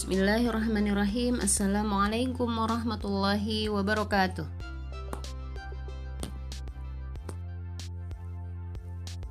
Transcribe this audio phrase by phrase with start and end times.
[0.00, 1.44] Bismillahirrahmanirrahim.
[1.44, 4.48] Assalamualaikum warahmatullahi wabarakatuh.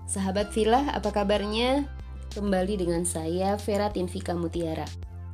[0.06, 1.90] Sahabat Filah, apa kabarnya?
[2.38, 4.86] Kembali dengan saya Vera Tinvika Mutiara.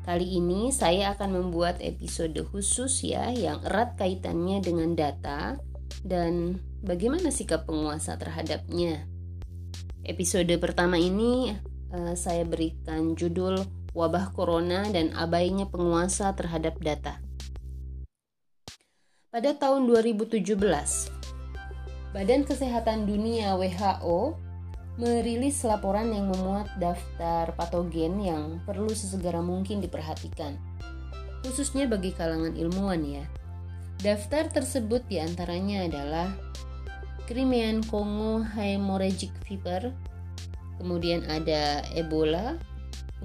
[0.08, 5.60] Kali ini saya akan membuat episode khusus ya Yang erat kaitannya dengan data
[6.00, 9.04] Dan bagaimana sikap penguasa terhadapnya.
[10.00, 11.52] Episode pertama ini
[11.92, 17.24] uh, saya berikan judul wabah corona dan abainya penguasa terhadap data.
[19.32, 20.56] Pada tahun 2017,
[22.16, 24.36] Badan Kesehatan Dunia WHO
[24.96, 30.56] merilis laporan yang memuat daftar patogen yang perlu sesegera mungkin diperhatikan,
[31.44, 33.28] khususnya bagi kalangan ilmuwan ya.
[34.00, 36.28] Daftar tersebut di antaranya adalah
[37.28, 39.92] Crimean Congo Hemorrhagic Fever,
[40.80, 42.56] kemudian ada Ebola,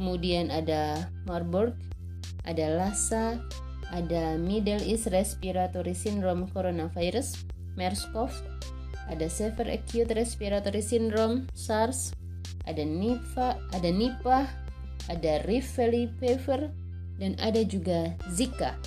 [0.01, 1.77] kemudian ada Marburg,
[2.49, 3.37] ada Lassa,
[3.93, 7.45] ada Middle East Respiratory Syndrome Coronavirus,
[7.77, 8.33] MERS-CoV,
[9.13, 12.17] ada Severe Acute Respiratory Syndrome SARS,
[12.65, 14.49] ada Nipah, ada Nipah,
[15.13, 16.73] ada Rift Valley Fever,
[17.21, 18.81] dan ada juga Zika.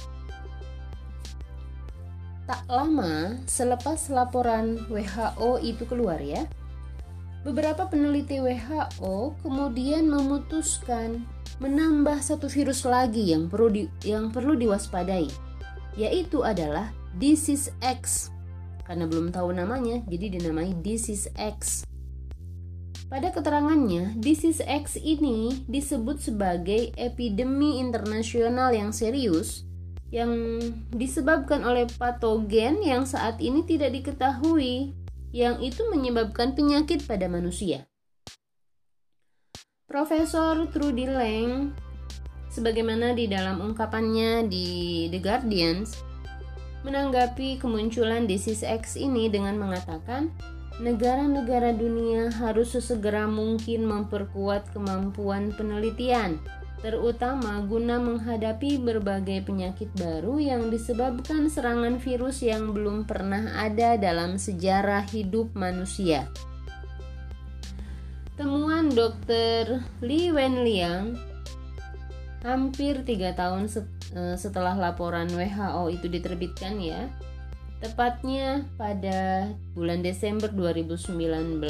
[2.50, 6.50] Tak lama selepas laporan WHO itu keluar ya,
[7.44, 11.28] beberapa peneliti WHO kemudian memutuskan
[11.60, 15.28] menambah satu virus lagi yang perlu di, yang perlu diwaspadai,
[16.00, 18.32] yaitu adalah disease X.
[18.84, 21.88] Karena belum tahu namanya, jadi dinamai disease X.
[23.08, 29.68] Pada keterangannya, disease X ini disebut sebagai epidemi internasional yang serius
[30.14, 30.62] yang
[30.94, 34.94] disebabkan oleh patogen yang saat ini tidak diketahui
[35.34, 37.90] yang itu menyebabkan penyakit pada manusia.
[39.90, 41.74] Profesor Trudy Lang
[42.54, 44.68] sebagaimana di dalam ungkapannya di
[45.10, 45.90] The Guardian
[46.86, 50.30] menanggapi kemunculan disease X ini dengan mengatakan
[50.78, 56.38] negara-negara dunia harus sesegera mungkin memperkuat kemampuan penelitian
[56.84, 64.36] terutama guna menghadapi berbagai penyakit baru yang disebabkan serangan virus yang belum pernah ada dalam
[64.36, 66.28] sejarah hidup manusia.
[68.36, 69.80] Temuan Dr.
[70.04, 71.16] Li Wenliang
[72.44, 77.08] hampir tiga tahun eh, setelah laporan WHO itu diterbitkan ya,
[77.80, 81.64] tepatnya pada bulan Desember 2019,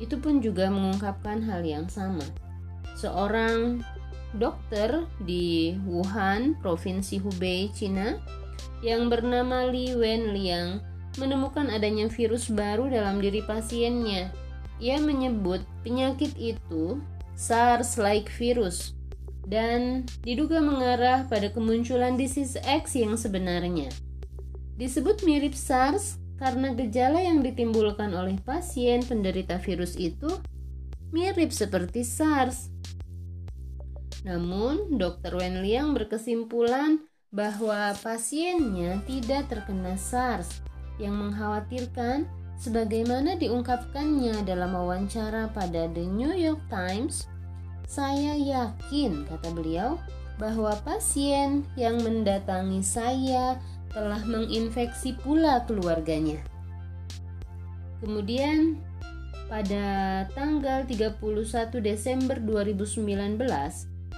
[0.00, 2.24] itu pun juga mengungkapkan hal yang sama
[2.96, 3.84] seorang
[4.36, 8.16] dokter di Wuhan, Provinsi Hubei, Cina,
[8.80, 10.80] yang bernama Li Wenliang
[11.20, 14.32] menemukan adanya virus baru dalam diri pasiennya.
[14.80, 16.98] Ia menyebut penyakit itu
[17.36, 18.96] SARS-like virus
[19.46, 23.92] dan diduga mengarah pada kemunculan disease X yang sebenarnya.
[24.80, 30.26] Disebut mirip SARS karena gejala yang ditimbulkan oleh pasien penderita virus itu
[31.12, 32.72] mirip seperti SARS
[34.22, 35.34] namun, Dr.
[35.34, 37.02] Wen Liang berkesimpulan
[37.34, 40.62] bahwa pasiennya tidak terkena SARS
[41.02, 47.26] yang mengkhawatirkan sebagaimana diungkapkannya dalam wawancara pada The New York Times.
[47.90, 49.98] Saya yakin, kata beliau,
[50.38, 53.58] bahwa pasien yang mendatangi saya
[53.90, 56.40] telah menginfeksi pula keluarganya.
[57.98, 58.78] Kemudian
[59.46, 61.20] pada tanggal 31
[61.84, 63.36] Desember 2019,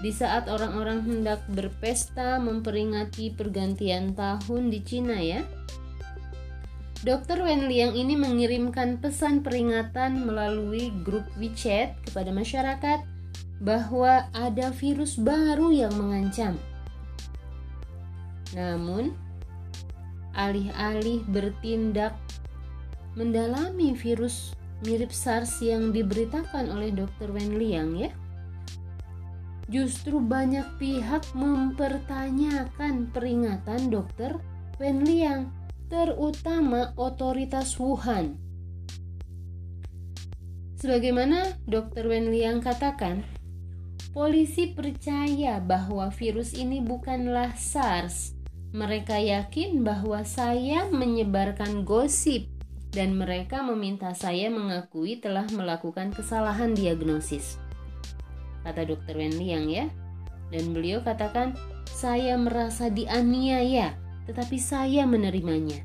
[0.02, 5.42] di saat orang-orang hendak berpesta memperingati pergantian tahun di Cina ya.
[7.04, 7.44] Dr.
[7.44, 13.04] Wen Liang ini mengirimkan pesan peringatan melalui grup WeChat kepada masyarakat
[13.60, 16.56] bahwa ada virus baru yang mengancam.
[18.56, 19.12] Namun,
[20.32, 22.16] alih-alih bertindak
[23.14, 27.32] mendalami virus mirip SARS yang diberitakan oleh Dr.
[27.32, 28.12] Wen Liang ya,
[29.68, 34.36] justru banyak pihak mempertanyakan peringatan dokter
[34.76, 35.48] Wen Liang,
[35.88, 38.36] terutama otoritas Wuhan.
[40.76, 42.12] Sebagaimana Dr.
[42.12, 43.24] Wen Liang katakan,
[44.12, 48.36] polisi percaya bahwa virus ini bukanlah SARS.
[48.74, 52.53] Mereka yakin bahwa saya menyebarkan gosip
[52.94, 57.58] dan mereka meminta saya mengakui telah melakukan kesalahan diagnosis
[58.64, 59.86] kata dokter Wen Liang ya.
[60.48, 61.54] Dan beliau katakan,
[61.84, 63.94] saya merasa dianiaya,
[64.24, 65.84] tetapi saya menerimanya.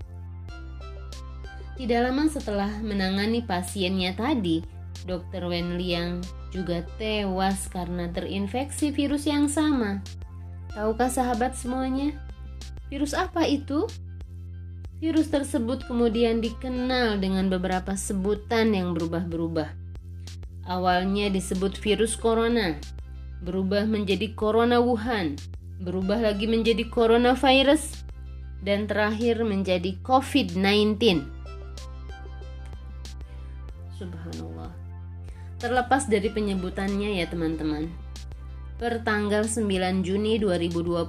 [1.76, 4.64] Tidak lama setelah menangani pasiennya tadi,
[5.08, 5.48] Dr.
[5.48, 6.20] Wen Liang
[6.52, 10.04] juga tewas karena terinfeksi virus yang sama.
[10.76, 12.12] Tahukah sahabat semuanya?
[12.92, 13.88] Virus apa itu?
[15.00, 19.72] Virus tersebut kemudian dikenal dengan beberapa sebutan yang berubah-berubah.
[20.68, 22.75] Awalnya disebut virus corona,
[23.40, 25.40] berubah menjadi corona Wuhan,
[25.80, 28.04] berubah lagi menjadi coronavirus,
[28.60, 31.00] dan terakhir menjadi COVID-19.
[33.95, 34.75] Subhanallah.
[35.63, 37.88] Terlepas dari penyebutannya ya teman-teman.
[38.75, 39.63] Per tanggal 9
[40.04, 41.07] Juni 2020,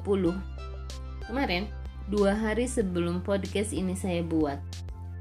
[1.26, 1.66] kemarin,
[2.10, 4.58] dua hari sebelum podcast ini saya buat,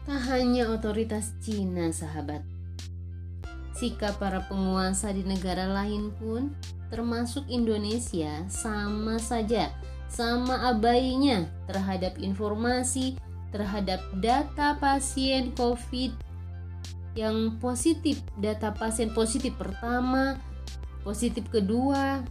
[0.06, 2.40] Tak hanya otoritas Cina, sahabat,
[3.76, 6.56] sikap para penguasa di negara lain pun
[6.88, 9.69] termasuk Indonesia sama saja
[10.08, 13.20] sama abainya terhadap informasi
[13.52, 16.27] terhadap data pasien COVID
[17.19, 20.38] yang positif, data pasien positif pertama,
[21.03, 22.23] positif kedua,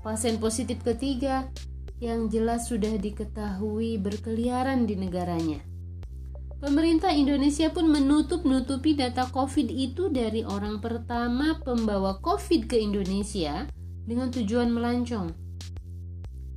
[0.00, 1.44] pasien positif ketiga
[2.00, 5.60] yang jelas sudah diketahui berkeliaran di negaranya.
[6.64, 13.68] Pemerintah Indonesia pun menutup-nutupi data COVID itu dari orang pertama pembawa COVID ke Indonesia
[14.08, 15.36] dengan tujuan melancong.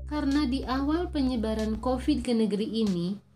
[0.08, 3.27] Karena di awal penyebaran COVID ke negeri ini,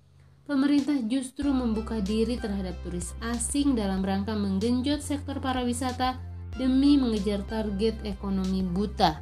[0.45, 6.17] pemerintah justru membuka diri terhadap turis asing dalam rangka menggenjot sektor pariwisata
[6.57, 9.21] demi mengejar target ekonomi buta.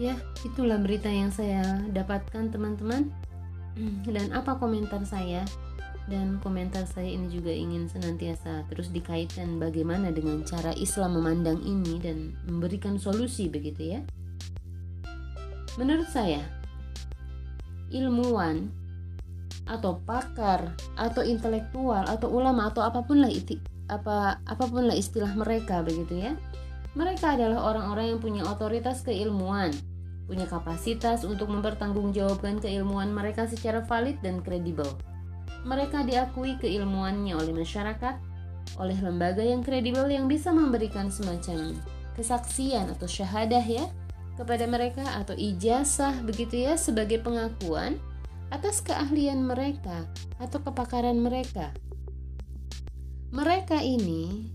[0.00, 0.16] Ya,
[0.48, 3.12] itulah berita yang saya dapatkan, teman-teman.
[4.08, 5.44] Dan apa komentar saya
[6.10, 12.02] dan komentar saya ini juga ingin senantiasa terus dikaitkan bagaimana dengan cara Islam memandang ini
[12.02, 14.00] dan memberikan solusi begitu ya.
[15.78, 16.42] Menurut saya,
[17.90, 18.70] ilmuwan
[19.66, 24.96] atau pakar atau intelektual atau ulama atau apa pun lah iti, apa apa pun lah
[24.96, 26.32] istilah mereka begitu ya.
[26.98, 29.70] Mereka adalah orang-orang yang punya otoritas keilmuan
[30.30, 34.86] punya kapasitas untuk mempertanggungjawabkan keilmuan mereka secara valid dan kredibel.
[35.66, 38.14] Mereka diakui keilmuannya oleh masyarakat,
[38.78, 41.74] oleh lembaga yang kredibel yang bisa memberikan semacam
[42.14, 43.90] kesaksian atau syahadah ya
[44.40, 48.00] kepada mereka atau ijazah begitu ya sebagai pengakuan
[48.48, 50.08] atas keahlian mereka
[50.40, 51.76] atau kepakaran mereka.
[53.30, 54.48] Mereka ini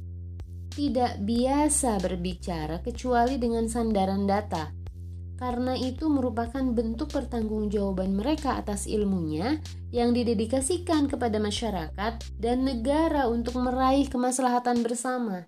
[0.74, 4.74] tidak biasa berbicara kecuali dengan sandaran data
[5.36, 9.60] karena itu merupakan bentuk pertanggungjawaban mereka atas ilmunya
[9.92, 15.48] yang didedikasikan kepada masyarakat dan negara untuk meraih kemaslahatan bersama.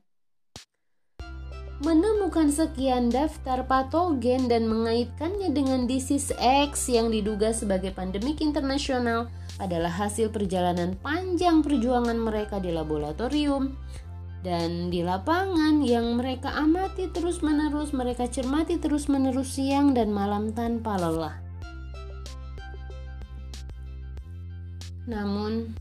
[1.77, 9.29] Menemukan sekian daftar patogen dan mengaitkannya dengan disease X yang diduga sebagai pandemik internasional
[9.61, 13.77] adalah hasil perjalanan panjang perjuangan mereka di laboratorium,
[14.41, 21.37] dan di lapangan yang mereka amati terus-menerus, mereka cermati terus-menerus siang dan malam tanpa lelah.
[25.05, 25.77] Namun,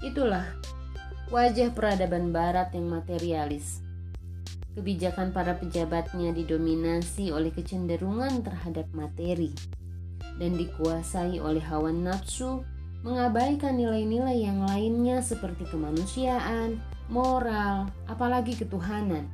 [0.00, 0.48] itulah
[1.28, 3.83] wajah peradaban barat yang materialis.
[4.74, 9.54] Kebijakan para pejabatnya didominasi oleh kecenderungan terhadap materi
[10.34, 12.66] dan dikuasai oleh hawa nafsu,
[13.06, 19.30] mengabaikan nilai-nilai yang lainnya seperti kemanusiaan, moral, apalagi ketuhanan.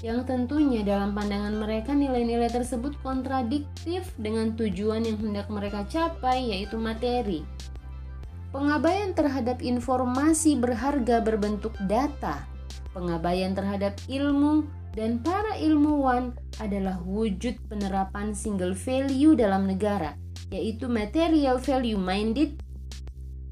[0.00, 6.78] Yang tentunya dalam pandangan mereka nilai-nilai tersebut kontradiktif dengan tujuan yang hendak mereka capai yaitu
[6.78, 7.42] materi.
[8.54, 12.46] Pengabaian terhadap informasi berharga berbentuk data,
[12.96, 20.18] pengabaian terhadap ilmu dan para ilmuwan adalah wujud penerapan single value dalam negara,
[20.50, 22.58] yaitu material value minded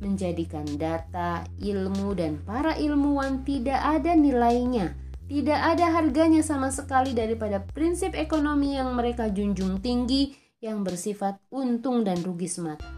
[0.02, 4.98] menjadikan data, ilmu, dan para ilmuwan tidak ada nilainya,
[5.30, 12.02] tidak ada harganya sama sekali daripada prinsip ekonomi yang mereka junjung tinggi yang bersifat untung
[12.02, 12.90] dan rugi semata.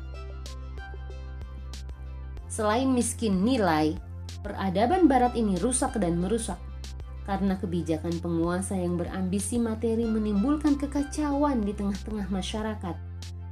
[2.49, 3.93] Selain miskin nilai,
[4.41, 6.57] peradaban barat ini rusak dan merusak
[7.29, 12.97] karena kebijakan penguasa yang berambisi materi menimbulkan kekacauan di tengah-tengah masyarakat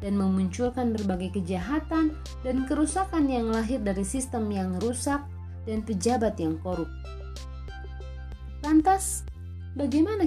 [0.00, 5.21] dan memunculkan berbagai kejahatan dan kerusakan yang lahir dari sistem yang rusak
[5.68, 6.88] dan pejabat yang korup.
[8.64, 9.28] Lantas,
[9.76, 10.25] bagaimana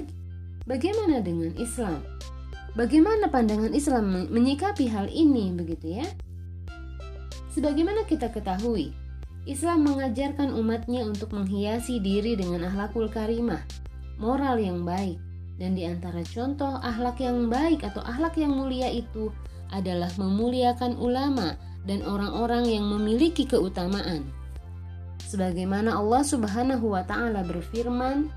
[0.70, 1.98] bagaimana dengan Islam?
[2.78, 6.06] Bagaimana pandangan Islam menyikapi hal ini begitu ya?
[7.50, 8.94] Sebagaimana kita ketahui,
[9.48, 13.64] Islam mengajarkan umatnya untuk menghiasi diri dengan akhlakul karimah,
[14.20, 15.16] moral yang baik,
[15.56, 19.32] dan di antara contoh akhlak yang baik atau akhlak yang mulia itu
[19.72, 21.56] adalah memuliakan ulama
[21.88, 24.28] dan orang-orang yang memiliki keutamaan.
[25.24, 28.28] Sebagaimana Allah Subhanahu wa taala berfirman,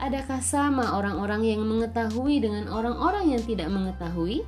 [0.00, 4.40] "Adakah sama orang-orang yang mengetahui dengan orang-orang yang tidak mengetahui?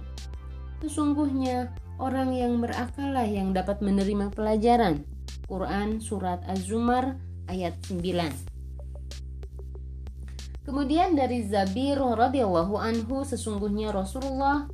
[0.81, 1.69] Sesungguhnya
[2.01, 5.14] orang yang berakallah yang dapat menerima pelajaran."
[5.45, 7.21] Quran surat Az-Zumar
[7.53, 10.65] ayat 9.
[10.65, 14.65] Kemudian dari Zabir radhiyallahu anhu sesungguhnya Rasulullah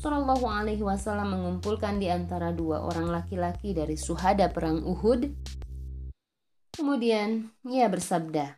[0.00, 5.28] Shallallahu Alaihi Wasallam mengumpulkan di antara dua orang laki-laki dari suhada perang Uhud.
[6.72, 8.56] Kemudian ia bersabda,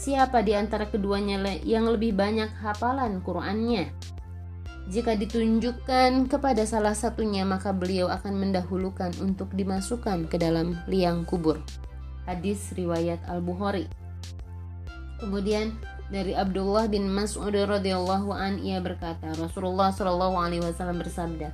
[0.00, 3.92] siapa di antara keduanya yang lebih banyak hafalan Qurannya?
[4.88, 11.60] Jika ditunjukkan kepada salah satunya, maka beliau akan mendahulukan untuk dimasukkan ke dalam liang kubur.
[12.24, 13.90] Hadis riwayat Al-Bukhari.
[15.20, 15.76] Kemudian
[16.08, 21.52] dari Abdullah bin Mas'ud radhiyallahu an ia berkata, Rasulullah shallallahu alaihi wasallam bersabda,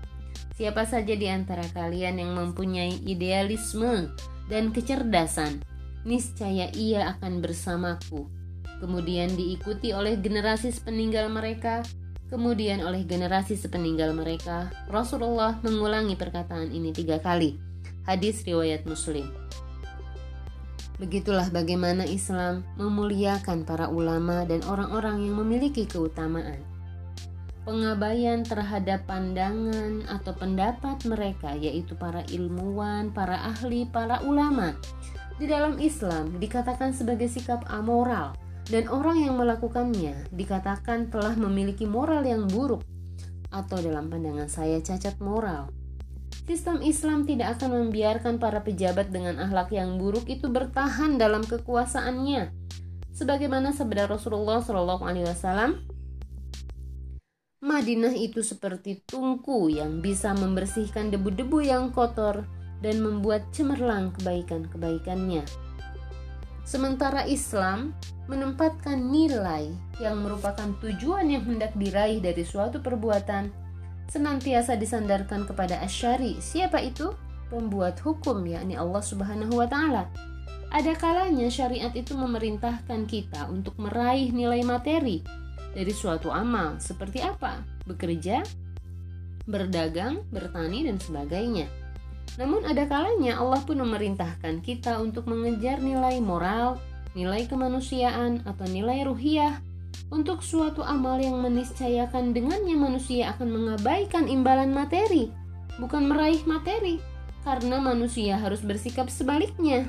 [0.56, 4.09] Siapa saja di antara kalian yang mempunyai idealisme
[4.49, 5.61] dan kecerdasan,
[6.09, 8.25] niscaya ia akan bersamaku.
[8.80, 11.85] Kemudian diikuti oleh generasi sepeninggal mereka,
[12.28, 14.71] kemudian oleh generasi sepeninggal mereka.
[14.90, 17.59] Rasulullah mengulangi perkataan ini tiga kali.
[18.06, 19.26] Hadis riwayat Muslim.
[20.97, 26.56] Begitulah bagaimana Islam memuliakan para ulama dan orang-orang yang memiliki keutamaan.
[27.66, 34.78] Pengabaian terhadap pandangan atau pendapat mereka, yaitu para ilmuwan, para ahli, para ulama,
[35.37, 38.33] di dalam Islam dikatakan sebagai sikap amoral,
[38.67, 42.83] dan orang yang melakukannya dikatakan telah memiliki moral yang buruk,
[43.55, 45.71] atau dalam pandangan saya, cacat moral.
[46.47, 52.55] Sistem Islam tidak akan membiarkan para pejabat dengan akhlak yang buruk itu bertahan dalam kekuasaannya.
[53.11, 55.83] Sebagaimana sabda Rasulullah Wasallam,
[57.67, 62.47] Madinah itu seperti tungku yang bisa membersihkan debu-debu yang kotor
[62.79, 65.66] dan membuat cemerlang kebaikan-kebaikannya.
[66.67, 67.95] Sementara Islam
[68.27, 69.71] menempatkan nilai
[70.03, 73.55] yang merupakan tujuan yang hendak diraih dari suatu perbuatan
[74.11, 76.43] senantiasa disandarkan kepada asyari.
[76.43, 77.15] Siapa itu?
[77.47, 80.11] Pembuat hukum yakni Allah Subhanahu wa taala.
[80.75, 85.23] Ada kalanya syariat itu memerintahkan kita untuk meraih nilai materi
[85.71, 87.63] dari suatu amal seperti apa?
[87.87, 88.43] Bekerja,
[89.47, 91.86] berdagang, bertani dan sebagainya.
[92.35, 96.76] Namun ada kalanya Allah pun memerintahkan kita untuk mengejar nilai moral,
[97.16, 99.62] nilai kemanusiaan atau nilai ruhiyah
[100.12, 105.33] untuk suatu amal yang meniscayakan dengannya manusia akan mengabaikan imbalan materi,
[105.80, 107.02] bukan meraih materi,
[107.42, 109.88] karena manusia harus bersikap sebaliknya,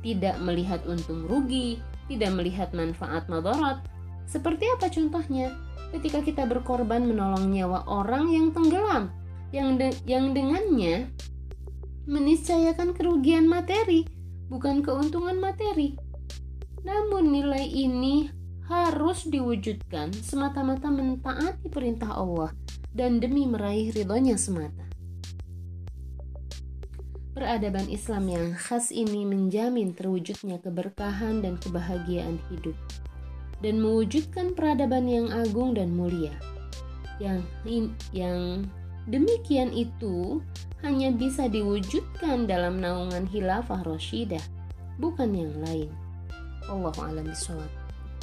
[0.00, 1.76] tidak melihat untung rugi,
[2.08, 3.84] tidak melihat manfaat madarat.
[4.24, 5.52] Seperti apa contohnya?
[5.90, 9.10] Ketika kita berkorban menolong nyawa orang yang tenggelam,
[9.50, 11.10] yang de yang dengannya
[12.08, 14.08] meniscayakan kerugian materi,
[14.48, 15.96] bukan keuntungan materi.
[16.80, 18.32] Namun nilai ini
[18.70, 22.54] harus diwujudkan semata-mata mentaati perintah Allah
[22.94, 24.86] dan demi meraih ridhonya semata.
[27.34, 32.74] Peradaban Islam yang khas ini menjamin terwujudnya keberkahan dan kebahagiaan hidup
[33.60, 36.32] dan mewujudkan peradaban yang agung dan mulia.
[37.20, 37.44] Yang
[38.10, 38.64] yang
[39.08, 40.40] demikian itu
[40.80, 44.42] hanya bisa diwujudkan dalam naungan khilafah Rashidah,
[44.96, 45.90] bukan yang lain.
[46.68, 47.68] Allahu a'lam bishawab.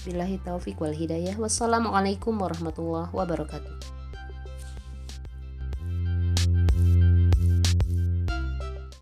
[0.05, 1.35] Billahi taufik wal hidayah.
[1.35, 3.96] Wassalamualaikum warahmatullahi wabarakatuh.